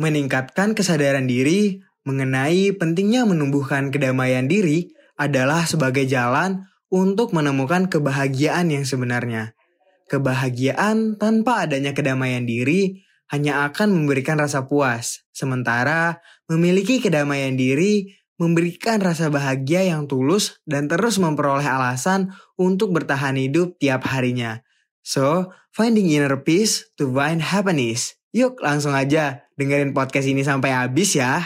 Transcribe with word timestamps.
meningkatkan 0.00 0.72
kesadaran 0.72 1.28
diri 1.28 1.84
mengenai 2.08 2.72
pentingnya 2.72 3.28
menumbuhkan 3.28 3.92
kedamaian 3.92 4.48
diri 4.48 4.88
adalah 5.20 5.68
sebagai 5.68 6.08
jalan 6.08 6.64
untuk 6.88 7.36
menemukan 7.36 7.92
kebahagiaan 7.92 8.72
yang 8.72 8.88
sebenarnya. 8.88 9.52
Kebahagiaan 10.08 11.20
tanpa 11.20 11.68
adanya 11.68 11.92
kedamaian 11.92 12.48
diri 12.48 13.04
hanya 13.30 13.68
akan 13.68 13.94
memberikan 13.94 14.40
rasa 14.40 14.66
puas, 14.66 15.22
sementara 15.30 16.18
memiliki 16.50 16.98
kedamaian 16.98 17.54
diri 17.54 18.18
memberikan 18.40 18.98
rasa 19.04 19.28
bahagia 19.28 19.84
yang 19.84 20.08
tulus 20.08 20.58
dan 20.64 20.88
terus 20.88 21.20
memperoleh 21.20 21.68
alasan 21.68 22.32
untuk 22.56 22.90
bertahan 22.96 23.36
hidup 23.36 23.76
tiap 23.76 24.08
harinya. 24.08 24.64
So, 25.04 25.52
finding 25.76 26.08
inner 26.08 26.40
peace 26.40 26.88
to 26.96 27.12
find 27.12 27.44
happiness. 27.44 28.16
Yuk 28.32 28.58
langsung 28.64 28.96
aja 28.96 29.44
dengerin 29.60 29.92
podcast 29.92 30.24
ini 30.24 30.40
sampai 30.40 30.72
habis 30.72 31.12
ya. 31.12 31.44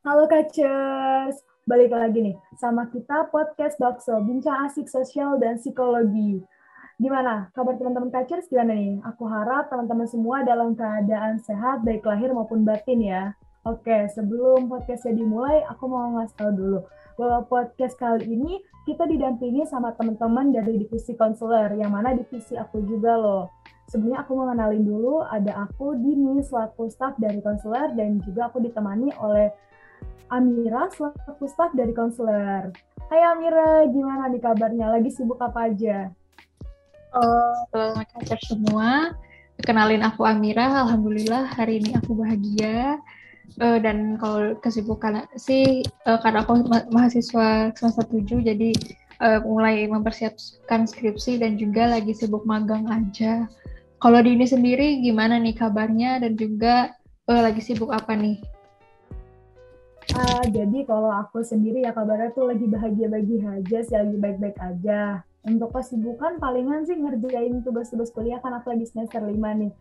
Halo 0.00 0.24
Kacers, 0.24 1.36
balik 1.68 1.92
lagi 1.92 2.24
nih 2.24 2.36
sama 2.56 2.88
kita 2.88 3.28
podcast 3.28 3.76
Bakso, 3.76 4.16
bincang 4.24 4.64
asik 4.64 4.88
sosial 4.88 5.36
dan 5.36 5.60
psikologi. 5.60 6.40
Gimana 6.96 7.52
kabar 7.52 7.76
teman-teman 7.76 8.08
Kacers 8.08 8.48
gimana 8.48 8.72
nih? 8.72 9.04
Aku 9.04 9.28
harap 9.28 9.68
teman-teman 9.68 10.08
semua 10.08 10.40
dalam 10.46 10.72
keadaan 10.72 11.42
sehat 11.44 11.84
baik 11.84 12.08
lahir 12.08 12.32
maupun 12.32 12.64
batin 12.64 13.04
ya. 13.04 13.22
Oke, 13.66 14.06
sebelum 14.14 14.70
podcastnya 14.70 15.18
dimulai, 15.18 15.58
aku 15.66 15.90
mau 15.90 16.14
ngasih 16.14 16.38
tahu 16.38 16.52
dulu 16.54 16.78
bahwa 17.18 17.42
podcast 17.50 17.98
kali 17.98 18.22
ini 18.22 18.62
kita 18.86 19.10
didampingi 19.10 19.66
sama 19.66 19.90
teman-teman 19.98 20.54
dari 20.54 20.78
divisi 20.78 21.18
konselor, 21.18 21.74
yang 21.74 21.90
mana 21.90 22.14
divisi 22.14 22.54
aku 22.54 22.86
juga 22.86 23.18
loh. 23.18 23.50
Sebelumnya 23.90 24.22
aku 24.22 24.38
mau 24.38 24.46
kenalin 24.54 24.86
dulu, 24.86 25.18
ada 25.26 25.66
aku 25.66 25.98
Dini 25.98 26.46
selaku 26.46 26.86
staff 26.86 27.18
dari 27.18 27.42
konselor 27.42 27.90
dan 27.98 28.22
juga 28.22 28.46
aku 28.46 28.62
ditemani 28.62 29.10
oleh 29.18 29.50
Amira 30.30 30.86
selaku 30.94 31.50
staff 31.50 31.74
dari 31.74 31.90
konselor. 31.90 32.70
Hai 33.10 33.22
Amira, 33.34 33.82
gimana 33.90 34.30
nih 34.30 34.46
kabarnya? 34.46 34.94
Lagi 34.94 35.10
sibuk 35.10 35.42
apa 35.42 35.74
aja? 35.74 36.14
Oh, 37.18 37.98
kacar 38.14 38.38
semua. 38.46 39.10
Kenalin 39.58 40.06
aku 40.06 40.22
Amira, 40.22 40.86
Alhamdulillah 40.86 41.50
hari 41.50 41.82
ini 41.82 41.98
aku 41.98 42.14
bahagia. 42.14 43.02
Uh, 43.56 43.80
dan 43.80 44.20
kalau 44.20 44.52
kesibukan 44.60 45.24
sih, 45.40 45.80
uh, 46.04 46.20
karena 46.20 46.44
aku 46.44 46.66
ma 46.68 46.84
mahasiswa 46.92 47.72
semester 47.72 48.04
7, 48.10 48.44
jadi 48.44 48.70
uh, 49.22 49.40
mulai 49.44 49.88
mempersiapkan 49.88 50.84
skripsi 50.84 51.40
dan 51.40 51.56
juga 51.56 51.88
lagi 51.88 52.12
sibuk 52.12 52.44
magang 52.44 52.84
aja. 52.92 53.48
Kalau 53.96 54.20
di 54.20 54.36
ini 54.36 54.44
sendiri 54.44 55.00
gimana 55.00 55.40
nih 55.40 55.56
kabarnya 55.56 56.20
dan 56.20 56.36
juga 56.36 56.92
uh, 57.32 57.40
lagi 57.40 57.64
sibuk 57.64 57.88
apa 57.88 58.12
nih? 58.12 58.36
Uh, 60.14 60.44
jadi 60.52 60.86
kalau 60.86 61.10
aku 61.10 61.42
sendiri 61.42 61.82
ya 61.82 61.90
kabarnya 61.96 62.30
tuh 62.36 62.46
lagi 62.48 62.68
bahagia-bahagia 62.68 63.60
aja 63.60 63.78
sih, 63.82 63.96
lagi 63.96 64.16
baik-baik 64.20 64.58
aja. 64.60 65.24
Untuk 65.46 65.70
kesibukan 65.72 66.42
palingan 66.42 66.82
sih 66.84 66.98
ngerjain 66.98 67.62
tugas-tugas 67.62 68.10
kuliah 68.10 68.42
kan 68.42 68.54
aku 68.58 68.74
lagi 68.74 68.86
semester 68.86 69.22
5 69.22 69.32
nih. 69.32 69.72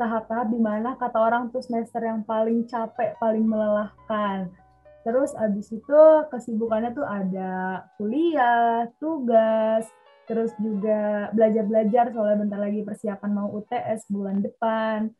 Tahap-tahap 0.00 0.48
di 0.50 0.60
mana 0.60 0.96
kata 0.96 1.18
orang 1.18 1.52
tuh 1.52 1.62
semester 1.62 2.02
yang 2.02 2.24
paling 2.24 2.64
capek, 2.68 3.16
paling 3.20 3.44
melelahkan. 3.44 4.50
Terus 5.02 5.34
abis 5.34 5.70
itu 5.74 6.02
kesibukannya 6.30 6.94
tuh 6.94 7.06
ada 7.06 7.84
kuliah, 7.98 8.86
tugas, 9.02 9.86
terus 10.30 10.54
juga 10.62 11.28
belajar-belajar 11.34 12.14
soalnya 12.14 12.46
bentar 12.46 12.60
lagi 12.62 12.86
persiapan 12.86 13.30
mau 13.34 13.50
UTS 13.50 14.06
bulan 14.08 14.38
depan 14.40 15.10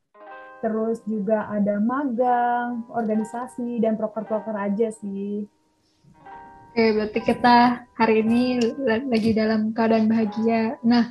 terus 0.62 1.02
juga 1.10 1.50
ada 1.50 1.82
magang, 1.82 2.86
organisasi, 2.94 3.82
dan 3.82 3.98
proker-proker 3.98 4.54
aja 4.54 4.94
sih. 4.94 5.42
Oke, 6.72 6.84
berarti 6.96 7.20
kita 7.20 7.84
hari 7.98 8.22
ini 8.24 8.62
lagi 8.86 9.34
dalam 9.34 9.74
keadaan 9.74 10.08
bahagia. 10.08 10.78
Nah, 10.86 11.10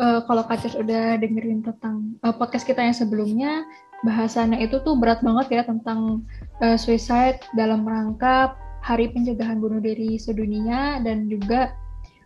uh, 0.00 0.20
kalau 0.24 0.42
Kacis 0.48 0.72
udah 0.72 1.20
dengerin 1.20 1.60
tentang 1.60 2.16
uh, 2.24 2.32
podcast 2.32 2.64
kita 2.64 2.80
yang 2.80 2.96
sebelumnya, 2.96 3.68
bahasannya 4.02 4.64
itu 4.64 4.80
tuh 4.80 4.96
berat 4.96 5.20
banget 5.20 5.60
ya 5.60 5.62
tentang 5.68 6.24
uh, 6.64 6.74
suicide 6.80 7.44
dalam 7.52 7.84
rangka 7.84 8.56
Hari 8.80 9.12
Pencegahan 9.12 9.60
Bunuh 9.60 9.84
Diri 9.84 10.16
Sedunia 10.16 11.04
dan 11.04 11.28
juga 11.28 11.76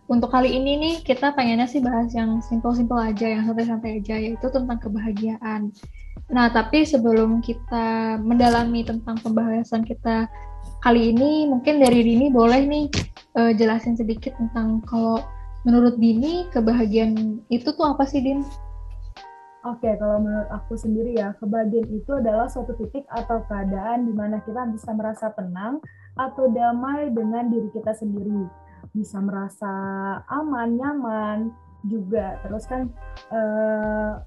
untuk 0.07 0.31
kali 0.31 0.53
ini 0.55 0.77
nih 0.77 0.95
kita 1.03 1.33
pengennya 1.33 1.65
sih 1.65 1.81
bahas 1.81 2.13
yang 2.15 2.39
simple-simple 2.39 2.95
aja, 2.95 3.25
yang 3.25 3.43
santai-santai 3.49 3.99
aja, 3.99 4.15
yaitu 4.15 4.47
tentang 4.53 4.77
kebahagiaan. 4.77 5.73
Nah, 6.29 6.47
tapi 6.53 6.85
sebelum 6.85 7.41
kita 7.41 8.17
mendalami 8.21 8.85
tentang 8.85 9.17
pembahasan 9.19 9.81
kita 9.81 10.29
kali 10.85 11.09
ini, 11.09 11.49
mungkin 11.49 11.81
dari 11.81 12.05
Dini 12.05 12.29
boleh 12.29 12.61
nih 12.69 12.85
uh, 13.33 13.51
jelasin 13.57 13.97
sedikit 13.97 14.37
tentang 14.37 14.85
kalau 14.85 15.25
menurut 15.65 15.97
Dini 15.97 16.47
kebahagiaan 16.53 17.41
itu 17.49 17.67
tuh 17.73 17.85
apa 17.89 18.05
sih, 18.05 18.21
Din? 18.21 18.45
Oke, 19.65 19.97
kalau 19.97 20.21
menurut 20.21 20.45
aku 20.53 20.77
sendiri 20.77 21.17
ya, 21.17 21.33
kebahagiaan 21.41 21.89
itu 21.89 22.11
adalah 22.13 22.45
suatu 22.45 22.77
titik 22.77 23.01
atau 23.09 23.41
keadaan 23.49 24.05
di 24.05 24.13
mana 24.13 24.37
kita 24.45 24.61
bisa 24.69 24.93
merasa 24.93 25.33
tenang 25.33 25.81
atau 26.13 26.45
damai 26.53 27.09
dengan 27.09 27.49
diri 27.49 27.73
kita 27.73 27.97
sendiri. 27.97 28.45
Bisa 28.93 29.17
merasa 29.17 29.73
aman, 30.29 30.77
nyaman, 30.77 31.49
juga. 31.89 32.37
Terus 32.45 32.65
kan 32.69 32.93
uh, 33.33 34.21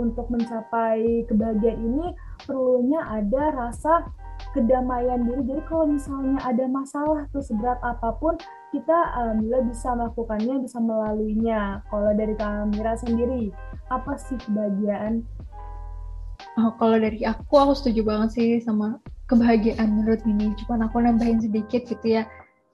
untuk 0.00 0.28
mencapai 0.30 1.26
kebahagiaan 1.26 1.80
ini 1.84 2.06
perlunya 2.44 3.04
ada 3.08 3.42
rasa 3.52 4.08
kedamaian 4.54 5.26
diri. 5.26 5.42
Jadi 5.52 5.62
kalau 5.66 5.84
misalnya 5.90 6.38
ada 6.44 6.64
masalah 6.64 7.28
tuh 7.34 7.42
seberat 7.42 7.80
apa 7.82 8.14
pun, 8.16 8.38
kita 8.68 8.98
alhamdulillah 9.16 9.64
bisa 9.64 9.88
melakukannya, 9.96 10.54
bisa 10.60 10.78
melaluinya. 10.80 11.80
Kalau 11.88 12.12
dari 12.12 12.34
Kamira 12.36 12.94
sendiri, 13.00 13.48
apa 13.88 14.12
sih 14.20 14.36
kebahagiaan? 14.36 15.24
Oh, 16.60 16.70
kalau 16.76 17.00
dari 17.00 17.24
aku, 17.24 17.54
aku 17.56 17.72
setuju 17.74 18.04
banget 18.04 18.28
sih 18.36 18.50
sama 18.60 19.00
kebahagiaan 19.26 19.88
menurut 19.88 20.20
ini. 20.28 20.52
Cuman 20.64 20.84
aku 20.86 21.00
nambahin 21.00 21.40
sedikit 21.40 21.88
gitu 21.88 22.20
ya. 22.20 22.28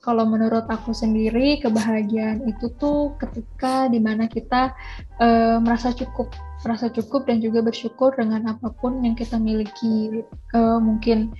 Kalau 0.05 0.29
menurut 0.29 0.69
aku 0.69 0.93
sendiri, 0.93 1.65
kebahagiaan 1.65 2.45
itu 2.45 2.69
tuh 2.77 3.17
ketika 3.17 3.89
di 3.89 3.97
mana 4.03 4.29
kita 4.29 4.77
uh, 5.17 5.57
merasa 5.65 5.97
cukup 5.97 6.29
merasa 6.65 6.89
cukup 6.93 7.29
dan 7.29 7.45
juga 7.45 7.61
bersyukur 7.61 8.13
dengan 8.17 8.57
apa 8.57 8.73
pun 8.81 9.05
yang 9.05 9.13
kita 9.13 9.37
miliki 9.37 10.25
uh, 10.57 10.81
mungkin 10.81 11.33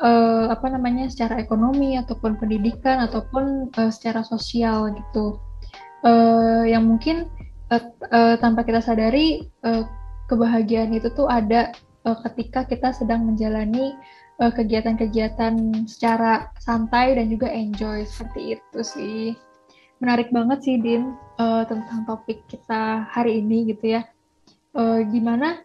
uh, 0.00 0.48
apa 0.48 0.66
namanya 0.72 1.10
secara 1.10 1.40
ekonomi 1.40 1.98
ataupun 1.98 2.38
pendidikan 2.40 3.02
ataupun 3.04 3.68
uh, 3.76 3.90
secara 3.92 4.24
sosial 4.24 4.92
gitu. 4.94 5.36
Uh, 6.02 6.66
yang 6.66 6.88
mungkin 6.88 7.30
uh, 7.70 7.82
uh, 8.10 8.34
tanpa 8.40 8.66
kita 8.66 8.82
sadari 8.82 9.46
uh, 9.62 9.86
kebahagiaan 10.26 10.94
itu 10.96 11.12
tuh 11.12 11.28
ada 11.28 11.70
uh, 12.08 12.18
ketika 12.30 12.64
kita 12.64 12.94
sedang 12.94 13.26
menjalani 13.28 13.94
kegiatan-kegiatan 14.42 15.86
secara 15.86 16.50
santai 16.58 17.14
dan 17.14 17.30
juga 17.30 17.46
enjoy 17.46 18.02
seperti 18.02 18.58
itu 18.58 18.80
sih. 18.82 19.22
Menarik 20.02 20.34
banget 20.34 20.66
sih 20.66 20.82
Din 20.82 21.14
uh, 21.38 21.62
tentang 21.62 22.02
topik 22.10 22.42
kita 22.50 23.06
hari 23.06 23.38
ini 23.38 23.70
gitu 23.70 23.94
ya. 23.94 24.02
Uh, 24.74 25.06
gimana 25.14 25.62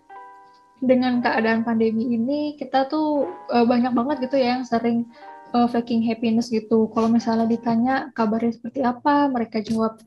dengan 0.83 1.25
keadaan 1.25 1.65
pandemi 1.65 2.13
ini 2.13 2.53
kita 2.53 2.85
tuh 2.85 3.25
uh, 3.49 3.65
banyak 3.65 3.93
banget 3.97 4.29
gitu 4.29 4.38
ya 4.38 4.57
yang 4.57 4.63
sering 4.65 5.09
uh, 5.57 5.65
faking 5.65 6.05
happiness 6.05 6.53
gitu. 6.53 6.89
Kalau 6.93 7.09
misalnya 7.09 7.49
ditanya 7.49 8.13
kabarnya 8.13 8.53
seperti 8.53 8.85
apa, 8.85 9.31
mereka 9.31 9.61
jawab 9.63 9.97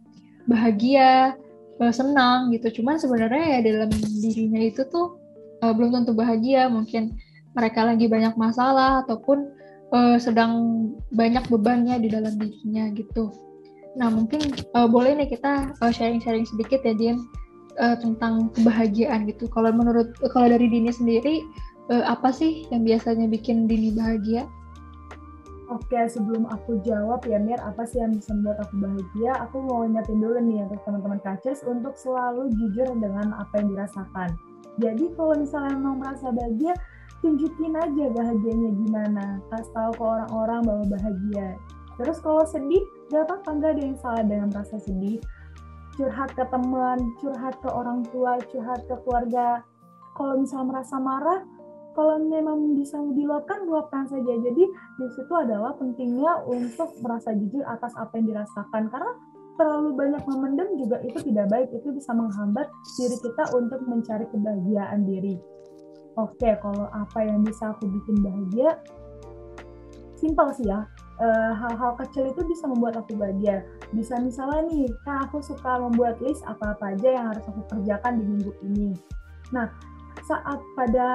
bahagia, 0.46 1.34
uh, 1.82 1.92
senang 1.92 2.54
gitu. 2.54 2.80
Cuman 2.80 3.00
sebenarnya 3.00 3.58
ya 3.58 3.60
dalam 3.66 3.90
dirinya 3.92 4.60
itu 4.62 4.86
tuh 4.86 5.18
uh, 5.64 5.72
belum 5.74 6.02
tentu 6.02 6.12
bahagia. 6.14 6.70
Mungkin 6.70 7.18
mereka 7.56 7.82
lagi 7.82 8.06
banyak 8.06 8.38
masalah 8.38 9.02
ataupun 9.06 9.50
uh, 9.90 10.16
sedang 10.22 10.86
banyak 11.10 11.42
bebannya 11.50 11.98
di 11.98 12.08
dalam 12.12 12.34
dirinya 12.38 12.86
gitu. 12.94 13.34
Nah 13.98 14.06
mungkin 14.06 14.54
uh, 14.78 14.86
boleh 14.86 15.18
nih 15.18 15.34
kita 15.34 15.74
sharing-sharing 15.82 16.46
uh, 16.46 16.50
sedikit 16.54 16.86
ya 16.86 16.94
Dian 16.94 17.18
uh, 17.80 17.96
tentang 17.96 18.52
kebahagiaan 18.52 19.26
gitu. 19.26 19.48
Kalau 19.48 19.72
menurut 19.72 20.12
kalau 20.30 20.46
dari 20.52 20.68
Dini 20.68 20.92
sendiri 20.92 21.42
uh, 21.88 22.04
apa 22.06 22.30
sih 22.30 22.68
yang 22.68 22.84
biasanya 22.84 23.26
bikin 23.26 23.64
Dini 23.64 23.96
bahagia? 23.96 24.44
Oke, 25.70 26.02
sebelum 26.10 26.50
aku 26.50 26.82
jawab 26.82 27.22
ya 27.30 27.38
Mir, 27.38 27.58
apa 27.62 27.86
sih 27.86 28.02
yang 28.02 28.10
bisa 28.10 28.34
membuat 28.34 28.58
aku 28.66 28.74
bahagia? 28.82 29.32
Aku 29.46 29.56
mau 29.70 29.86
ingetin 29.86 30.18
dulu 30.18 30.42
nih 30.42 30.66
untuk 30.66 30.82
teman-teman 30.82 31.22
kacers 31.22 31.62
untuk 31.62 31.94
selalu 31.94 32.50
jujur 32.58 32.90
dengan 32.98 33.30
apa 33.38 33.62
yang 33.62 33.78
dirasakan. 33.78 34.34
Jadi 34.82 35.14
kalau 35.14 35.38
misalnya 35.38 35.78
mau 35.78 35.94
merasa 35.94 36.34
bahagia, 36.34 36.74
tunjukin 37.22 37.78
aja 37.78 38.04
bahagianya 38.10 38.70
gimana. 38.82 39.24
Kasih 39.54 39.70
tahu 39.70 39.90
ke 39.94 40.02
orang-orang 40.02 40.60
bahwa 40.66 40.84
bahagia. 40.90 41.48
Terus 42.02 42.18
kalau 42.18 42.42
sedih, 42.42 42.82
gak 43.14 43.30
apa-apa, 43.30 43.50
gak 43.62 43.70
ada 43.78 43.82
yang 43.86 43.98
salah 44.02 44.24
dengan 44.26 44.50
rasa 44.50 44.74
sedih 44.82 45.22
curhat 45.96 46.30
ke 46.34 46.44
teman, 46.48 46.98
curhat 47.18 47.54
ke 47.58 47.68
orang 47.70 48.06
tua, 48.10 48.38
curhat 48.50 48.84
ke 48.86 48.94
keluarga. 49.02 49.62
Kalau 50.14 50.36
misalnya 50.38 50.76
merasa 50.76 50.96
marah, 51.00 51.40
kalau 51.94 52.22
memang 52.22 52.78
bisa 52.78 52.98
diluapkan, 53.14 53.66
luapkan 53.66 54.06
saja. 54.06 54.32
Jadi 54.38 54.64
di 54.70 55.06
situ 55.16 55.32
adalah 55.34 55.74
pentingnya 55.74 56.46
untuk 56.46 56.94
merasa 57.02 57.34
jujur 57.34 57.66
atas 57.66 57.94
apa 57.98 58.14
yang 58.18 58.30
dirasakan. 58.30 58.86
Karena 58.90 59.12
terlalu 59.58 59.90
banyak 59.98 60.22
memendam 60.24 60.68
juga 60.78 61.02
itu 61.02 61.18
tidak 61.26 61.50
baik. 61.50 61.68
Itu 61.74 61.90
bisa 61.90 62.14
menghambat 62.14 62.70
diri 62.96 63.16
kita 63.18 63.44
untuk 63.58 63.80
mencari 63.84 64.24
kebahagiaan 64.30 65.02
diri. 65.02 65.36
Oke, 66.18 66.58
kalau 66.62 66.86
apa 66.90 67.18
yang 67.22 67.42
bisa 67.42 67.74
aku 67.74 67.86
bikin 67.86 68.22
bahagia, 68.22 68.78
simpel 70.18 70.52
sih 70.54 70.66
ya. 70.66 70.86
Eh, 71.20 71.52
hal-hal 71.52 72.00
kecil 72.00 72.32
itu 72.32 72.40
bisa 72.48 72.64
membuat 72.64 72.96
aku 72.96 73.12
bahagia. 73.12 73.60
Bisa 73.92 74.16
misalnya 74.16 74.64
nih, 74.72 74.88
kan 75.04 75.28
aku 75.28 75.44
suka 75.44 75.76
membuat 75.76 76.16
list 76.24 76.40
apa-apa 76.48 76.96
aja 76.96 77.08
yang 77.12 77.28
harus 77.28 77.44
aku 77.44 77.60
kerjakan 77.68 78.16
di 78.16 78.24
minggu 78.24 78.52
ini. 78.64 78.96
Nah, 79.52 79.68
saat 80.24 80.64
pada 80.72 81.08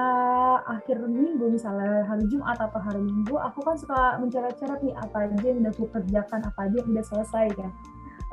akhir 0.62 1.02
minggu 1.10 1.58
misalnya 1.58 2.06
hari 2.06 2.22
Jumat 2.30 2.58
atau 2.58 2.80
hari 2.80 3.00
Minggu 3.00 3.38
aku 3.38 3.64
kan 3.64 3.76
suka 3.76 4.20
mencatat-catat 4.20 4.80
nih 4.82 4.92
apa 4.98 5.30
aja 5.30 5.46
yang 5.46 5.62
udah 5.62 5.72
aku 5.72 5.84
kerjakan 5.88 6.40
apa 6.44 6.60
aja 6.68 6.76
yang 6.80 6.90
udah 6.96 7.06
selesai 7.06 7.46
kan 7.54 7.70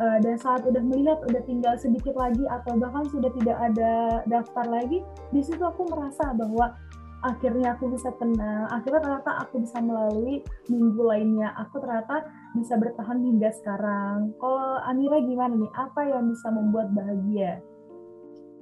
uh, 0.01 0.17
dan 0.23 0.35
saat 0.39 0.63
udah 0.67 0.83
melihat 0.83 1.19
udah 1.29 1.41
tinggal 1.45 1.75
sedikit 1.79 2.15
lagi 2.15 2.43
atau 2.47 2.79
bahkan 2.79 3.05
sudah 3.11 3.31
tidak 3.37 3.57
ada 3.59 4.23
daftar 4.27 4.65
lagi 4.67 5.03
di 5.31 5.41
situ 5.43 5.61
aku 5.61 5.87
merasa 5.87 6.31
bahwa 6.35 6.75
akhirnya 7.23 7.73
aku 7.73 7.95
bisa 7.95 8.11
tenang 8.19 8.67
akhirnya 8.67 8.99
ternyata 8.99 9.31
aku 9.47 9.63
bisa 9.63 9.79
melalui 9.79 10.43
minggu 10.67 11.01
lainnya. 11.01 11.55
Aku 11.65 11.79
ternyata 11.79 12.27
bisa 12.53 12.75
bertahan 12.75 13.23
hingga 13.23 13.49
sekarang. 13.55 14.35
Kalau 14.37 14.83
Amira 14.85 15.23
gimana 15.23 15.55
nih? 15.55 15.71
Apa 15.73 16.03
yang 16.03 16.29
bisa 16.29 16.51
membuat 16.51 16.91
bahagia? 16.91 17.63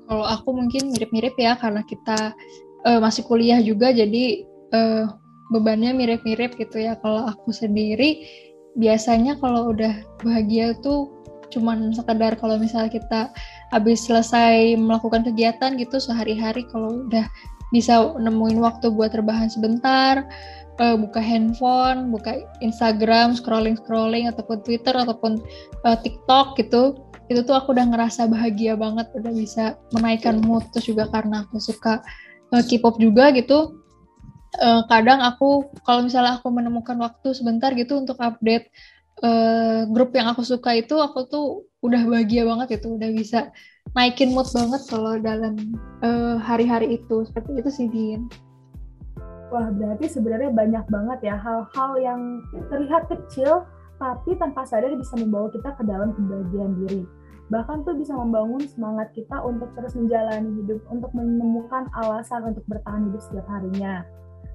Kalau 0.05 0.25
aku 0.25 0.49
mungkin 0.53 0.93
mirip-mirip 0.93 1.33
ya 1.37 1.57
karena 1.57 1.81
kita 1.85 2.37
uh, 2.85 2.99
masih 3.01 3.25
kuliah 3.25 3.59
juga 3.61 3.89
jadi 3.89 4.45
uh, 4.73 5.05
bebannya 5.49 5.97
mirip-mirip 5.97 6.55
gitu 6.55 6.79
ya. 6.79 6.95
Kalau 7.01 7.27
aku 7.27 7.49
sendiri 7.49 8.23
biasanya 8.79 9.35
kalau 9.41 9.75
udah 9.75 9.91
bahagia 10.23 10.77
tuh 10.79 11.11
cuman 11.51 11.91
sekedar 11.91 12.39
kalau 12.39 12.55
misalnya 12.55 12.87
kita 12.87 13.21
habis 13.75 14.07
selesai 14.07 14.79
melakukan 14.79 15.27
kegiatan 15.27 15.75
gitu 15.75 15.99
sehari-hari 15.99 16.63
kalau 16.71 17.03
udah 17.03 17.27
bisa 17.71 18.15
nemuin 18.19 18.59
waktu 18.59 18.91
buat 18.91 19.15
terbahan 19.15 19.47
sebentar, 19.47 20.27
uh, 20.79 20.95
buka 21.00 21.19
handphone, 21.23 22.12
buka 22.12 22.44
Instagram, 22.59 23.35
scrolling-scrolling 23.35 24.27
ataupun 24.27 24.59
Twitter 24.63 24.94
ataupun 24.94 25.39
uh, 25.88 25.97
TikTok 26.00 26.59
gitu 26.59 27.12
itu 27.31 27.47
tuh 27.47 27.56
aku 27.56 27.71
udah 27.71 27.88
ngerasa 27.88 28.27
bahagia 28.27 28.75
banget 28.75 29.07
udah 29.15 29.31
bisa 29.31 29.79
menaikkan 29.95 30.44
mood 30.44 30.68
terus 30.75 30.91
juga 30.91 31.07
karena 31.07 31.47
aku 31.47 31.63
suka 31.63 32.03
uh, 32.51 32.59
K-pop 32.59 33.00
juga 33.00 33.31
gitu. 33.31 33.79
Uh, 34.59 34.83
kadang 34.91 35.24
aku 35.24 35.71
kalau 35.88 36.03
misalnya 36.03 36.44
aku 36.44 36.51
menemukan 36.51 37.00
waktu 37.00 37.31
sebentar 37.31 37.71
gitu 37.71 37.95
untuk 37.95 38.19
update 38.19 38.67
uh, 39.24 39.88
grup 39.88 40.12
yang 40.12 40.27
aku 40.27 40.44
suka 40.44 40.75
itu 40.75 41.00
aku 41.00 41.24
tuh 41.31 41.70
udah 41.81 42.01
bahagia 42.05 42.45
banget 42.45 42.81
itu 42.81 42.97
udah 42.97 43.09
bisa 43.13 43.49
naikin 43.97 44.31
mood 44.31 44.47
banget 44.53 44.81
kalau 44.85 45.17
dalam 45.17 45.57
hari-hari 46.41 46.93
uh, 46.93 46.95
itu 47.01 47.17
seperti 47.25 47.57
itu 47.57 47.69
sih 47.69 47.87
Din. 47.89 48.29
Wah 49.51 49.67
berarti 49.67 50.07
sebenarnya 50.07 50.53
banyak 50.53 50.85
banget 50.87 51.19
ya 51.27 51.35
hal-hal 51.35 51.91
yang 51.99 52.39
terlihat 52.71 53.09
kecil 53.11 53.67
tapi 53.99 54.33
tanpa 54.39 54.65
sadar 54.65 54.95
bisa 54.95 55.13
membawa 55.19 55.51
kita 55.51 55.75
ke 55.75 55.83
dalam 55.85 56.15
kebahagiaan 56.15 56.73
diri 56.85 57.03
bahkan 57.51 57.83
tuh 57.83 57.99
bisa 57.99 58.15
membangun 58.15 58.63
semangat 58.63 59.11
kita 59.11 59.43
untuk 59.43 59.67
terus 59.75 59.91
menjalani 59.91 60.55
hidup, 60.63 60.79
untuk 60.87 61.11
menemukan 61.11 61.91
alasan 61.99 62.47
untuk 62.47 62.63
bertahan 62.71 63.11
hidup 63.11 63.19
setiap 63.19 63.43
harinya. 63.51 64.07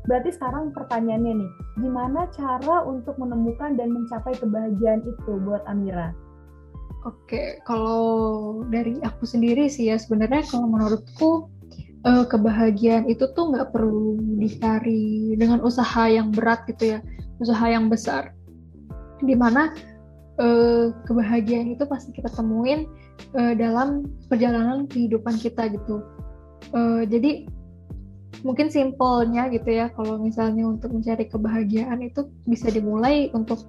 Berarti 0.08 0.32
sekarang 0.32 0.72
pertanyaannya 0.72 1.44
nih, 1.44 1.50
gimana 1.84 2.24
cara 2.32 2.88
untuk 2.88 3.20
menemukan 3.20 3.76
dan 3.76 3.92
mencapai 3.92 4.32
kebahagiaan 4.40 5.04
itu 5.04 5.32
buat 5.44 5.60
Amira? 5.68 6.16
Oke, 7.06 7.62
kalau 7.62 8.62
dari 8.66 8.98
aku 9.06 9.22
sendiri 9.22 9.70
sih 9.70 9.94
ya 9.94 9.96
sebenarnya 9.96 10.42
kalau 10.50 10.66
menurutku 10.66 11.46
eh, 12.02 12.24
kebahagiaan 12.26 13.06
itu 13.06 13.30
tuh 13.30 13.54
nggak 13.54 13.70
perlu 13.70 14.18
dicari 14.42 15.38
dengan 15.38 15.62
usaha 15.62 16.10
yang 16.10 16.34
berat 16.34 16.66
gitu 16.66 16.98
ya, 16.98 16.98
usaha 17.38 17.66
yang 17.70 17.86
besar. 17.86 18.34
Di 19.22 19.32
mana 19.32 19.72
uh, 20.40 20.92
kebahagiaan 21.08 21.72
itu 21.72 21.84
pasti 21.88 22.12
kita 22.12 22.28
temuin 22.32 22.84
uh, 23.36 23.56
dalam 23.56 24.04
perjalanan 24.28 24.84
kehidupan 24.88 25.36
kita 25.40 25.72
gitu. 25.72 26.04
Jadi 27.06 27.46
mungkin 28.42 28.68
simpelnya 28.68 29.48
gitu 29.48 29.70
ya 29.70 29.88
kalau 29.94 30.18
misalnya 30.20 30.66
untuk 30.66 30.92
mencari 30.92 31.30
kebahagiaan 31.30 32.02
itu 32.04 32.28
bisa 32.44 32.68
dimulai 32.68 33.30
untuk 33.32 33.64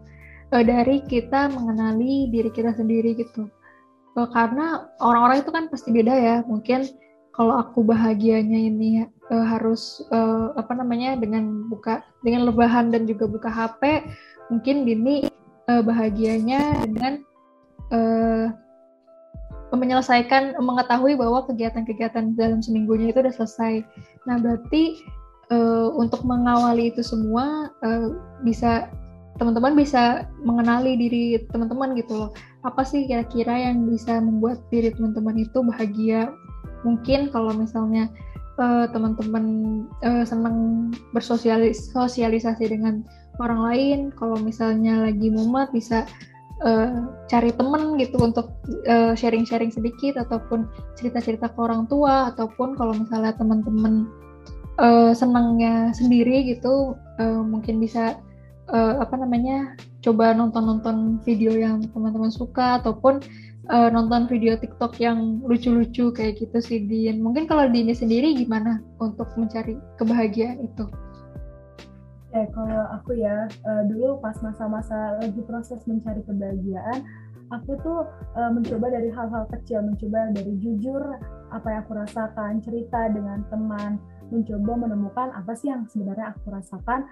uh, 0.54 0.64
dari 0.64 1.04
kita 1.06 1.52
mengenali 1.52 2.32
diri 2.32 2.50
kita 2.52 2.76
sendiri 2.76 3.18
gitu. 3.18 3.50
Uh, 4.18 4.30
karena 4.32 4.88
orang-orang 5.00 5.44
itu 5.44 5.52
kan 5.54 5.66
pasti 5.68 5.90
beda 5.92 6.14
ya. 6.14 6.36
Mungkin 6.48 6.88
kalau 7.38 7.62
aku 7.62 7.86
bahagianya 7.86 8.58
ini 8.58 9.06
uh, 9.30 9.46
harus 9.46 10.02
uh, 10.10 10.58
apa 10.58 10.74
namanya 10.74 11.14
dengan 11.20 11.70
buka 11.70 12.02
dengan 12.26 12.50
lebahan 12.50 12.90
dan 12.90 13.06
juga 13.06 13.30
buka 13.30 13.50
HP, 13.52 14.10
mungkin 14.50 14.90
Dini 14.90 15.30
uh, 15.70 15.84
bahagianya 15.86 16.82
dengan 16.90 17.22
uh, 17.94 18.50
menyelesaikan 19.76 20.56
mengetahui 20.64 21.20
bahwa 21.20 21.44
kegiatan-kegiatan 21.44 22.40
dalam 22.40 22.64
seminggunya 22.64 23.12
itu 23.12 23.20
sudah 23.20 23.36
selesai. 23.36 23.74
Nah, 24.24 24.40
berarti 24.40 25.04
uh, 25.52 25.92
untuk 25.94 26.24
mengawali 26.24 26.90
itu 26.96 27.04
semua 27.04 27.68
uh, 27.84 28.16
bisa 28.48 28.88
teman-teman 29.38 29.74
bisa 29.78 30.26
mengenali 30.42 30.98
diri 30.98 31.24
teman-teman 31.54 31.94
gitu 31.98 32.14
loh. 32.26 32.30
Apa 32.66 32.82
sih 32.82 33.06
kira-kira 33.06 33.70
yang 33.70 33.86
bisa 33.86 34.18
membuat 34.18 34.66
diri 34.74 34.90
teman-teman 34.94 35.38
itu 35.38 35.62
bahagia? 35.62 36.34
Mungkin 36.86 37.30
kalau 37.30 37.54
misalnya 37.54 38.10
uh, 38.58 38.86
teman-teman 38.90 39.46
uh, 40.02 40.26
senang 40.26 40.90
bersosialisasi 41.14 42.64
dengan 42.66 43.06
orang 43.38 43.62
lain 43.70 44.00
kalau 44.18 44.38
misalnya 44.42 45.10
lagi 45.10 45.30
mumet 45.30 45.70
bisa 45.70 46.10
uh, 46.66 47.06
cari 47.30 47.54
temen 47.54 48.02
gitu 48.02 48.18
untuk 48.18 48.58
sharing 49.14 49.46
sharing-sharing 49.46 49.70
sedikit 49.70 50.18
ataupun 50.18 50.66
cerita-cerita 50.98 51.54
ke 51.54 51.60
orang 51.62 51.86
tua 51.86 52.34
ataupun 52.34 52.74
kalau 52.74 52.98
misalnya 52.98 53.38
teman-teman 53.38 54.10
uh, 54.82 55.14
senangnya 55.14 55.94
sendiri 55.94 56.46
gitu 56.50 56.98
uh, 57.22 57.42
mungkin 57.46 57.78
bisa 57.82 58.18
uh, 58.72 59.04
apa 59.04 59.16
namanya 59.20 59.76
coba 60.04 60.32
nonton-nonton 60.32 61.20
video 61.24 61.52
yang 61.56 61.84
teman-teman 61.92 62.32
suka 62.32 62.80
ataupun 62.80 63.20
uh, 63.72 63.90
nonton 63.92 64.28
video 64.28 64.56
TikTok 64.56 65.00
yang 65.00 65.44
lucu-lucu 65.44 66.12
kayak 66.16 66.40
gitu 66.40 66.58
sih 66.60 66.80
Din. 66.88 67.20
Mungkin 67.24 67.48
kalau 67.48 67.68
Dini 67.68 67.92
sendiri 67.92 68.36
gimana 68.36 68.84
untuk 69.00 69.28
mencari 69.36 69.76
kebahagiaan 70.00 70.64
itu? 70.64 70.86
Eh, 72.36 72.46
kalau 72.52 72.84
aku 72.92 73.18
ya, 73.18 73.48
uh, 73.66 73.84
dulu 73.88 74.20
pas 74.20 74.36
masa-masa 74.44 75.16
lagi 75.24 75.40
proses 75.48 75.80
mencari 75.88 76.22
kebahagiaan, 76.28 77.02
aku 77.56 77.80
tuh 77.80 78.04
uh, 78.36 78.52
mencoba 78.52 78.92
dari 78.92 79.10
hal-hal 79.10 79.48
kecil, 79.48 79.82
mencoba 79.82 80.36
dari 80.36 80.54
jujur 80.60 81.02
apa 81.56 81.68
yang 81.72 81.82
aku 81.88 81.94
rasakan, 81.96 82.60
cerita 82.60 83.08
dengan 83.16 83.48
teman, 83.48 83.96
mencoba 84.28 84.76
menemukan 84.76 85.32
apa 85.34 85.56
sih 85.56 85.72
yang 85.72 85.88
sebenarnya 85.88 86.36
aku 86.36 86.52
rasakan. 86.52 87.08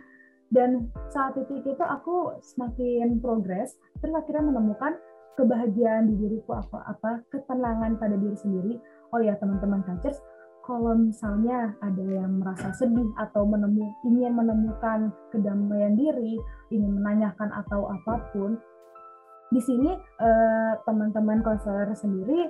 Dan 0.54 0.94
saat 1.10 1.34
titik 1.36 1.66
itu 1.66 1.84
aku 1.84 2.38
semakin 2.42 3.18
progres, 3.20 3.76
dan 4.00 4.14
akhirnya 4.14 4.54
menemukan 4.54 4.94
kebahagiaan 5.36 6.08
di 6.08 6.16
diriku 6.16 6.56
apa 6.56 6.96
apa 6.96 7.20
ketenangan 7.34 8.00
pada 8.00 8.16
diri 8.16 8.38
sendiri. 8.40 8.74
Oh 9.12 9.20
ya 9.20 9.36
teman-teman 9.42 9.84
kancers, 9.84 10.22
kalau 10.66 10.98
misalnya 10.98 11.76
ada 11.84 12.04
yang 12.04 12.42
merasa 12.42 12.72
sedih 12.74 13.10
atau 13.22 13.46
menemu, 13.46 13.86
ingin 14.08 14.34
menemukan 14.34 15.14
kedamaian 15.30 15.94
diri, 15.94 16.40
ingin 16.74 16.98
menanyakan 16.98 17.54
atau 17.54 17.90
apa 17.92 18.22
pun, 18.34 18.58
di 19.54 19.62
sini 19.62 19.94
eh, 19.98 20.74
teman-teman 20.90 21.46
konselor 21.46 21.94
sendiri 21.94 22.50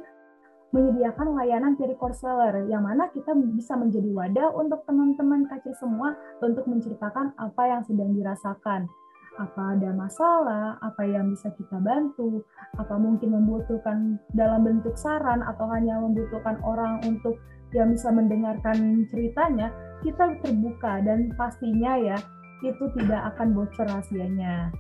menyediakan 0.75 1.39
layanan 1.39 1.79
peer 1.79 1.95
counselor 1.95 2.67
yang 2.67 2.83
mana 2.83 3.07
kita 3.15 3.31
bisa 3.55 3.79
menjadi 3.79 4.11
wadah 4.11 4.51
untuk 4.59 4.83
teman-teman 4.83 5.47
kaca 5.47 5.71
semua 5.79 6.19
untuk 6.43 6.67
menceritakan 6.67 7.31
apa 7.39 7.63
yang 7.63 7.81
sedang 7.87 8.11
dirasakan 8.11 8.91
apa 9.35 9.75
ada 9.75 9.91
masalah, 9.91 10.79
apa 10.79 11.03
yang 11.03 11.35
bisa 11.35 11.51
kita 11.59 11.75
bantu, 11.83 12.39
apa 12.79 12.95
mungkin 12.95 13.35
membutuhkan 13.35 14.15
dalam 14.31 14.63
bentuk 14.63 14.95
saran 14.95 15.43
atau 15.43 15.67
hanya 15.75 15.99
membutuhkan 15.99 16.55
orang 16.63 17.03
untuk 17.03 17.35
yang 17.75 17.91
bisa 17.91 18.07
mendengarkan 18.15 19.03
ceritanya, 19.11 19.75
kita 19.99 20.39
terbuka 20.39 21.03
dan 21.03 21.35
pastinya 21.35 21.99
ya 21.99 22.17
itu 22.63 22.87
tidak 22.95 23.35
akan 23.35 23.51
bocor 23.51 23.83
rahasianya. 23.83 24.71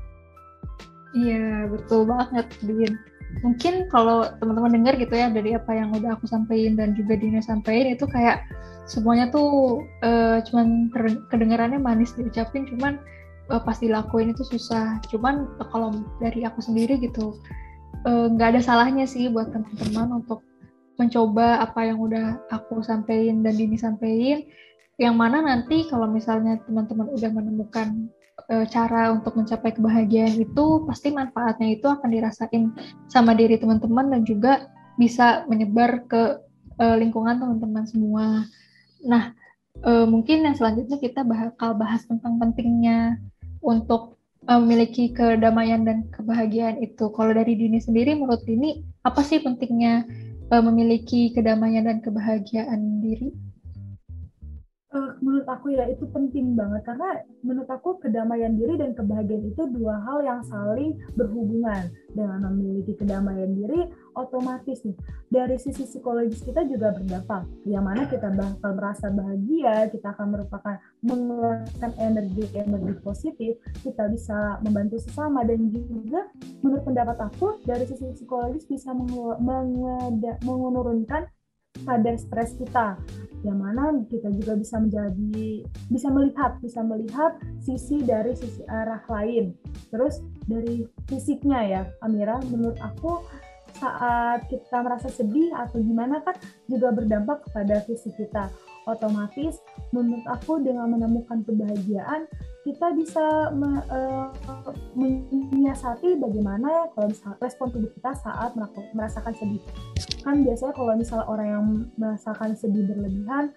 Iya, 1.15 1.67
betul 1.71 2.07
banget, 2.07 2.47
Din. 2.63 2.95
Mungkin 3.43 3.91
kalau 3.91 4.29
teman-teman 4.39 4.71
dengar 4.79 4.93
gitu 4.95 5.11
ya 5.11 5.27
dari 5.27 5.55
apa 5.57 5.71
yang 5.75 5.91
udah 5.91 6.15
aku 6.15 6.29
sampaikan 6.29 6.79
dan 6.79 6.95
juga 6.95 7.19
Dina 7.19 7.43
sampaikan 7.43 7.91
itu 7.91 8.05
kayak 8.07 8.45
semuanya 8.85 9.33
tuh 9.33 9.81
uh, 10.05 10.39
cuman 10.45 10.93
kedengarannya 11.33 11.81
manis 11.81 12.13
diucapin 12.15 12.69
cuman 12.69 13.01
uh, 13.49 13.61
pas 13.61 13.77
dilakuin 13.77 14.33
itu 14.33 14.45
susah. 14.45 15.01
Cuman 15.09 15.49
uh, 15.61 15.67
kalau 15.69 15.93
dari 16.21 16.45
aku 16.45 16.61
sendiri 16.61 16.97
gitu 17.01 17.37
nggak 18.05 18.47
uh, 18.47 18.51
ada 18.57 18.61
salahnya 18.61 19.09
sih 19.09 19.29
buat 19.33 19.49
teman-teman 19.49 20.21
untuk 20.21 20.45
mencoba 20.95 21.59
apa 21.59 21.91
yang 21.91 21.99
udah 21.99 22.39
aku 22.53 22.79
sampaikan 22.85 23.43
dan 23.43 23.57
Dini 23.57 23.77
sampaikan. 23.77 24.45
Yang 24.95 25.15
mana 25.19 25.43
nanti 25.43 25.83
kalau 25.91 26.07
misalnya 26.07 26.55
teman-teman 26.63 27.11
udah 27.11 27.29
menemukan 27.33 28.07
cara 28.45 29.09
untuk 29.15 29.33
mencapai 29.39 29.73
kebahagiaan 29.73 30.37
itu 30.37 30.85
pasti 30.85 31.09
manfaatnya 31.09 31.79
itu 31.79 31.87
akan 31.87 32.09
dirasain 32.11 32.63
sama 33.09 33.33
diri 33.33 33.57
teman-teman 33.57 34.11
dan 34.11 34.21
juga 34.21 34.69
bisa 34.99 35.47
menyebar 35.49 36.05
ke 36.05 36.39
e, 36.77 36.85
lingkungan 36.99 37.41
teman-teman 37.41 37.85
semua. 37.89 38.45
Nah, 39.01 39.33
e, 39.81 39.91
mungkin 40.05 40.45
yang 40.45 40.55
selanjutnya 40.55 41.01
kita 41.01 41.25
bakal 41.25 41.73
bahas 41.73 42.05
tentang 42.05 42.37
pentingnya 42.37 43.17
untuk 43.65 44.19
memiliki 44.45 45.09
kedamaian 45.09 45.81
dan 45.81 46.05
kebahagiaan 46.13 46.77
itu. 46.77 47.09
Kalau 47.09 47.33
dari 47.33 47.57
Dini 47.57 47.81
sendiri, 47.81 48.13
menurut 48.13 48.45
Dini, 48.45 48.77
apa 49.01 49.25
sih 49.25 49.41
pentingnya 49.41 50.05
memiliki 50.53 51.33
kedamaian 51.33 51.89
dan 51.89 51.97
kebahagiaan 51.97 53.01
diri? 53.01 53.33
Uh, 54.95 55.11
menurut 55.19 55.47
aku 55.51 55.75
ya 55.75 55.83
itu 55.91 56.07
penting 56.09 56.55
banget. 56.55 56.87
Karena 56.87 57.19
menurut 57.43 57.67
aku 57.67 57.99
kedamaian 57.99 58.55
diri 58.55 58.79
dan 58.79 58.95
kebahagiaan 58.95 59.51
itu 59.51 59.67
dua 59.75 59.99
hal 60.07 60.23
yang 60.23 60.41
saling 60.47 60.95
berhubungan. 61.19 61.91
Dengan 62.15 62.47
memiliki 62.47 62.95
kedamaian 62.95 63.51
diri 63.51 63.91
otomatis 64.15 64.79
nih 64.87 64.95
dari 65.27 65.59
sisi 65.59 65.83
psikologis 65.83 66.47
kita 66.47 66.63
juga 66.63 66.95
berdampak. 66.95 67.43
Yang 67.67 67.83
mana 67.83 68.07
kita 68.07 68.31
bakal 68.31 68.71
merasa 68.71 69.11
bahagia 69.11 69.91
kita 69.91 70.15
akan 70.15 70.27
merupakan 70.31 70.79
mengeluarkan 71.03 71.91
energi 71.99 72.47
energi 72.55 72.95
positif 73.03 73.59
kita 73.83 74.07
bisa 74.07 74.63
membantu 74.63 75.03
sesama. 75.03 75.43
Dan 75.43 75.67
juga 75.67 76.31
menurut 76.63 76.87
pendapat 76.87 77.19
aku 77.19 77.59
dari 77.67 77.83
sisi 77.83 78.15
psikologis 78.15 78.63
bisa 78.63 78.95
menurunkan 80.47 81.27
pada 81.83 82.15
stres 82.15 82.55
kita 82.55 82.95
yang 83.45 83.61
mana 83.61 83.93
kita 84.09 84.33
juga 84.33 84.57
bisa 84.57 84.81
menjadi 84.81 85.61
bisa 85.93 86.09
melihat 86.09 86.57
bisa 86.65 86.81
melihat 86.81 87.37
sisi 87.61 88.01
dari 88.01 88.33
sisi 88.33 88.65
arah 88.65 89.05
lain. 89.05 89.53
Terus 89.93 90.23
dari 90.49 90.87
fisiknya 91.05 91.59
ya 91.61 91.81
Amira 92.01 92.41
menurut 92.49 92.79
aku 92.81 93.21
saat 93.75 94.47
kita 94.47 94.81
merasa 94.81 95.11
sedih 95.11 95.51
atau 95.51 95.83
gimana 95.83 96.23
kan 96.23 96.33
juga 96.71 96.95
berdampak 96.95 97.43
kepada 97.45 97.83
fisik 97.83 98.15
kita 98.15 98.47
otomatis 98.85 99.59
menurut 99.91 100.25
aku 100.29 100.61
dengan 100.61 100.93
menemukan 100.93 101.41
kebahagiaan 101.45 102.29
kita 102.65 102.87
bisa 102.97 103.53
me, 103.53 103.81
uh, 103.93 104.29
menyiasati 104.97 106.17
bagaimana 106.17 106.65
ya 106.65 106.85
kalau 106.97 107.13
misalnya 107.13 107.37
respon 107.41 107.67
tubuh 107.69 107.91
kita 107.93 108.11
saat 108.17 108.57
merasakan 108.93 109.33
sedih 109.37 109.61
kan 110.25 110.41
biasanya 110.41 110.73
kalau 110.73 110.93
misalnya 110.97 111.25
orang 111.29 111.47
yang 111.49 111.65
merasakan 111.97 112.57
sedih 112.57 112.85
berlebihan 112.89 113.53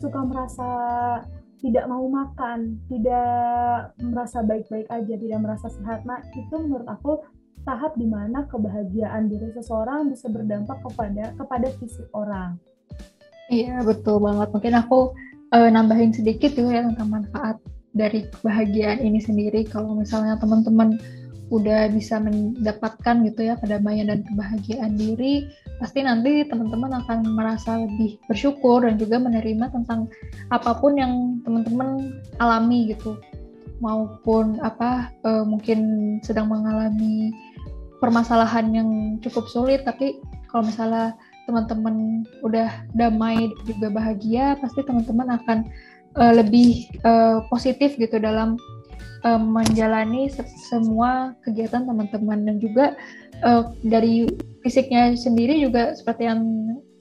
suka 0.00 0.20
merasa 0.24 0.70
tidak 1.56 1.88
mau 1.88 2.04
makan, 2.04 2.78
tidak 2.92 3.96
merasa 3.98 4.44
baik-baik 4.44 4.86
aja, 4.92 5.14
tidak 5.16 5.40
merasa 5.40 5.72
sehat. 5.72 6.04
Nah, 6.04 6.20
itu 6.36 6.52
menurut 6.52 6.84
aku 6.84 7.24
tahap 7.66 7.98
di 7.98 8.06
mana 8.06 8.46
kebahagiaan 8.46 9.26
diri 9.26 9.50
seseorang 9.50 10.06
bisa 10.06 10.30
berdampak 10.30 10.78
kepada 10.86 11.34
kepada 11.34 11.68
fisik 11.82 12.06
orang. 12.14 12.60
Iya 13.46 13.82
betul 13.86 14.18
banget. 14.18 14.48
Mungkin 14.50 14.74
aku 14.74 15.14
uh, 15.54 15.68
nambahin 15.70 16.10
sedikit 16.10 16.54
juga 16.58 16.82
ya 16.82 16.82
tentang 16.90 17.08
manfaat 17.10 17.56
dari 17.94 18.26
kebahagiaan 18.28 18.98
ini 19.02 19.22
sendiri. 19.22 19.62
Kalau 19.66 19.94
misalnya 19.94 20.34
teman-teman 20.42 20.98
udah 21.46 21.86
bisa 21.94 22.18
mendapatkan 22.18 23.22
gitu 23.22 23.46
ya 23.46 23.54
kedamaian 23.62 24.10
dan 24.10 24.26
kebahagiaan 24.26 24.98
diri, 24.98 25.46
pasti 25.78 26.02
nanti 26.02 26.42
teman-teman 26.42 26.98
akan 27.06 27.22
merasa 27.38 27.86
lebih 27.86 28.18
bersyukur 28.26 28.82
dan 28.82 28.98
juga 28.98 29.22
menerima 29.22 29.70
tentang 29.70 30.10
apa 30.50 30.74
pun 30.74 30.98
yang 30.98 31.38
teman-teman 31.46 32.18
alami 32.42 32.90
gitu. 32.90 33.14
Maupun 33.78 34.58
apa 34.58 35.14
uh, 35.22 35.46
mungkin 35.46 36.18
sedang 36.26 36.50
mengalami 36.50 37.30
permasalahan 38.02 38.74
yang 38.74 38.90
cukup 39.22 39.46
sulit 39.48 39.86
tapi 39.86 40.18
kalau 40.50 40.66
misalnya 40.66 41.14
teman-teman 41.46 42.26
udah 42.42 42.68
damai 42.98 43.54
juga 43.64 43.88
bahagia 43.88 44.58
pasti 44.58 44.82
teman-teman 44.82 45.30
akan 45.40 45.58
uh, 46.18 46.32
lebih 46.34 46.90
uh, 47.06 47.42
positif 47.48 47.94
gitu 47.96 48.18
dalam 48.18 48.58
uh, 49.22 49.40
menjalani 49.40 50.26
se 50.26 50.42
semua 50.68 51.32
kegiatan 51.46 51.86
teman-teman. 51.86 52.44
Dan 52.44 52.56
juga 52.58 52.98
uh, 53.46 53.70
dari 53.86 54.26
fisiknya 54.66 55.14
sendiri 55.14 55.56
juga 55.62 55.94
seperti 55.94 56.26
yang 56.26 56.42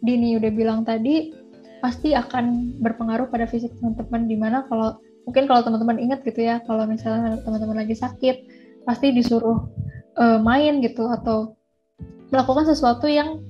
Dini 0.05 0.37
udah 0.37 0.51
bilang 0.53 0.85
tadi 0.85 1.33
pasti 1.81 2.13
akan 2.13 2.77
berpengaruh 2.77 3.25
pada 3.33 3.49
fisik 3.49 3.73
teman-teman. 3.81 4.29
Di 4.29 4.37
mana 4.37 4.61
kalau 4.69 5.01
mungkin 5.25 5.49
kalau 5.49 5.65
teman-teman 5.65 5.97
ingat 5.97 6.21
gitu 6.21 6.45
ya 6.45 6.61
kalau 6.69 6.85
misalnya 6.85 7.41
teman-teman 7.41 7.81
lagi 7.81 7.97
sakit 7.97 8.45
pasti 8.85 9.09
disuruh 9.09 9.65
uh, 10.21 10.37
main 10.37 10.79
gitu 10.85 11.09
atau 11.09 11.57
melakukan 12.29 12.69
sesuatu 12.69 13.09
yang 13.09 13.41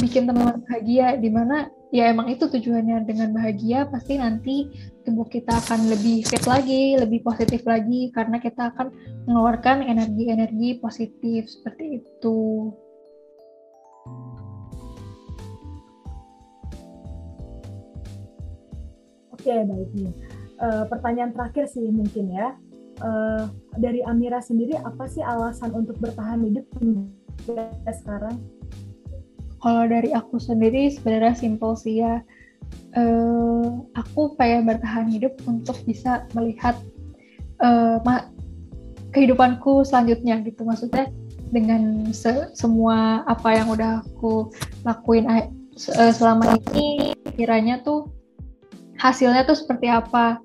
bikin 0.00 0.24
teman-teman 0.24 0.64
bahagia 0.64 1.20
di 1.20 1.28
mana 1.28 1.68
ya 1.92 2.08
emang 2.08 2.32
itu 2.32 2.48
tujuannya 2.48 3.04
dengan 3.04 3.36
bahagia 3.36 3.84
pasti 3.92 4.16
nanti 4.16 4.72
tubuh 5.04 5.28
kita 5.28 5.52
akan 5.52 5.92
lebih 5.92 6.24
fit 6.24 6.40
lagi, 6.48 6.96
lebih 6.96 7.20
positif 7.20 7.60
lagi 7.68 8.08
karena 8.16 8.40
kita 8.40 8.72
akan 8.72 8.88
mengeluarkan 9.28 9.84
energi-energi 9.84 10.80
positif 10.80 11.44
seperti 11.52 12.00
itu. 12.00 12.72
Oke, 19.36 19.52
baik 19.52 19.90
nih. 19.92 20.12
Uh, 20.62 20.86
pertanyaan 20.86 21.34
terakhir 21.34 21.66
sih 21.68 21.90
mungkin 21.90 22.30
ya. 22.30 22.54
Uh, 23.02 23.50
dari 23.74 23.98
Amira 24.06 24.38
sendiri 24.38 24.78
apa 24.78 25.10
sih 25.10 25.20
alasan 25.20 25.74
untuk 25.74 25.98
bertahan 25.98 26.46
hidup 26.46 26.64
sekarang? 27.90 28.38
Kalau 29.62 29.86
dari 29.86 30.10
aku 30.10 30.42
sendiri 30.42 30.90
sebenarnya 30.90 31.38
simpel 31.38 31.78
sih 31.78 32.02
ya. 32.02 32.18
Uh, 32.96 33.84
aku 33.94 34.34
pengen 34.36 34.64
bertahan 34.64 35.08
hidup 35.08 35.36
untuk 35.44 35.76
bisa 35.84 36.24
melihat 36.34 36.74
uh, 37.62 38.00
kehidupanku 39.14 39.86
selanjutnya 39.86 40.42
gitu. 40.42 40.66
Maksudnya 40.66 41.08
dengan 41.52 42.10
se 42.16 42.50
semua 42.56 43.22
apa 43.28 43.54
yang 43.54 43.70
udah 43.70 44.02
aku 44.02 44.50
lakuin 44.82 45.28
uh, 45.30 46.12
selama 46.12 46.58
ini, 46.72 47.12
kiranya 47.36 47.78
tuh 47.84 48.08
hasilnya 48.98 49.46
tuh 49.46 49.56
seperti 49.56 49.86
apa? 49.86 50.40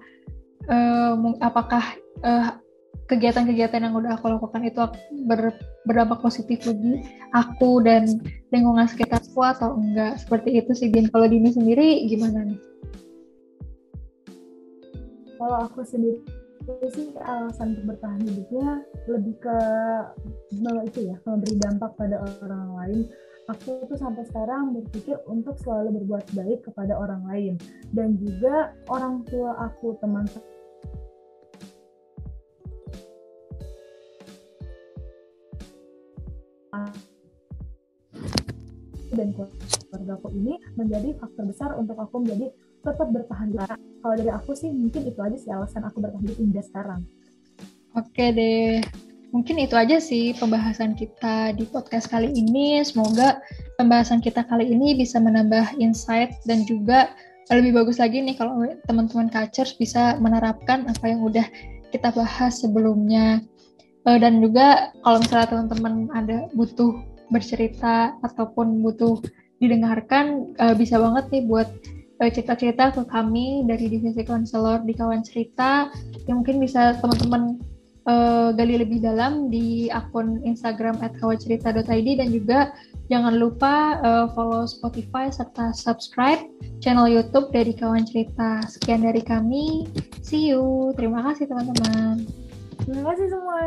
Uh, 0.67 1.33
apakah 1.39 1.95
uh, 2.27 2.59
kegiatan-kegiatan 3.07 3.87
yang 3.87 3.95
udah 3.95 4.19
aku 4.19 4.27
lakukan 4.27 4.67
itu 4.67 4.83
ber, 5.25 5.55
berdampak 5.87 6.19
positif 6.19 6.59
bagi 6.67 7.07
aku 7.31 7.79
dan 7.81 8.19
lingkungan 8.51 8.85
sekitarku 8.85 9.39
atau 9.39 9.79
enggak. 9.79 10.19
Seperti 10.19 10.59
itu 10.59 10.71
sih 10.75 10.91
Bin 10.91 11.07
kalau 11.07 11.25
Dini 11.31 11.49
sendiri 11.55 12.03
gimana 12.11 12.43
nih? 12.43 12.59
Kalau 15.39 15.57
aku 15.63 15.87
sendiri 15.87 16.19
sih 16.91 17.15
alasan 17.23 17.79
untuk 17.79 17.95
bertahan 17.95 18.19
hidupnya 18.27 18.83
lebih 19.07 19.35
ke 19.39 19.57
itu 20.91 20.99
ya 21.07 21.15
memberi 21.23 21.55
dampak 21.63 21.95
pada 21.95 22.19
orang 22.43 22.67
lain. 22.75 23.01
Aku 23.47 23.87
tuh 23.87 23.95
sampai 23.95 24.27
sekarang 24.27 24.75
berpikir 24.75 25.15
untuk 25.23 25.55
selalu 25.63 26.03
berbuat 26.03 26.35
baik 26.35 26.67
kepada 26.67 26.99
orang 26.99 27.23
lain. 27.31 27.53
Dan 27.95 28.19
juga 28.19 28.75
orang 28.91 29.23
tua 29.23 29.55
aku 29.71 29.95
teman 30.03 30.27
dan 39.13 39.31
keluarga 39.34 40.13
aku 40.19 40.29
ini 40.36 40.60
menjadi 40.75 41.15
faktor 41.17 41.48
besar 41.48 41.69
untuk 41.79 41.96
aku 41.96 42.24
menjadi 42.24 42.51
tetap 42.84 43.07
bertahan 43.12 43.50
hidup. 43.55 43.79
Kalau 44.03 44.15
dari 44.15 44.31
aku 44.31 44.51
sih 44.53 44.69
mungkin 44.72 45.07
itu 45.07 45.19
aja 45.19 45.38
sih 45.39 45.51
alasan 45.51 45.84
aku 45.88 46.03
bertahan 46.03 46.24
hidup 46.24 46.38
hingga 46.38 46.62
sekarang. 46.63 47.01
Oke 47.98 48.29
deh, 48.29 48.84
mungkin 49.34 49.57
itu 49.57 49.74
aja 49.74 49.98
sih 49.98 50.36
pembahasan 50.38 50.93
kita 50.93 51.55
di 51.55 51.65
podcast 51.65 52.12
kali 52.12 52.29
ini. 52.29 52.84
Semoga 52.86 53.41
pembahasan 53.79 54.22
kita 54.22 54.46
kali 54.46 54.69
ini 54.69 54.93
bisa 54.93 55.17
menambah 55.17 55.79
insight 55.81 56.36
dan 56.46 56.67
juga 56.67 57.15
lebih 57.48 57.79
bagus 57.79 57.98
lagi 58.03 58.19
nih 58.19 58.36
kalau 58.36 58.60
teman-teman 58.91 59.31
catchers 59.31 59.72
bisa 59.79 60.19
menerapkan 60.19 60.84
apa 60.86 61.05
yang 61.07 61.24
udah 61.24 61.48
kita 61.96 62.12
bahas 62.12 62.60
sebelumnya. 62.60 63.39
Eh, 64.07 64.19
dan 64.23 64.39
juga 64.39 64.95
kalau 65.03 65.19
misalnya 65.19 65.47
teman-teman 65.51 65.93
ada 66.15 66.47
butuh 66.55 66.95
bercerita 67.27 68.15
ataupun 68.23 68.79
butuh 68.79 69.19
didengarkan 69.59 70.55
uh, 70.63 70.71
bisa 70.77 70.95
banget 70.95 71.27
nih 71.33 71.43
buat 71.43 71.67
uh, 72.23 72.29
cerita-cerita 72.31 72.95
ke 72.95 73.03
kami 73.09 73.67
dari 73.67 73.91
divisi 73.91 74.23
konselor 74.23 74.85
di 74.87 74.95
kawan 74.95 75.25
cerita 75.27 75.91
yang 76.29 76.39
mungkin 76.39 76.63
bisa 76.63 76.95
teman-teman 77.03 77.59
uh, 78.07 78.55
gali 78.55 78.79
lebih 78.79 79.03
dalam 79.03 79.51
di 79.51 79.91
akun 79.91 80.39
Instagram 80.47 81.03
@kawancerita.id 81.19 82.07
dan 82.15 82.29
juga 82.31 82.71
jangan 83.11 83.35
lupa 83.35 83.99
uh, 83.99 84.25
follow 84.31 84.63
Spotify 84.63 85.27
serta 85.27 85.75
subscribe 85.75 86.47
channel 86.79 87.11
YouTube 87.11 87.51
dari 87.51 87.75
Kawan 87.75 88.07
Cerita. 88.07 88.63
Sekian 88.71 89.03
dari 89.03 89.19
kami. 89.19 89.89
See 90.23 90.47
you. 90.53 90.95
Terima 90.95 91.27
kasih 91.27 91.51
teman-teman. 91.51 92.47
Terima 92.88 93.12
kasih 93.12 93.27
semua. 93.27 93.60